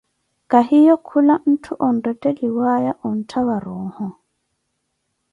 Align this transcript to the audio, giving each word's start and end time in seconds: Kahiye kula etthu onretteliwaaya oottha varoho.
Kahiye 0.53 0.93
kula 1.09 1.35
etthu 1.51 1.73
onretteliwaaya 1.87 2.93
oottha 3.09 3.41
varoho. 3.49 4.07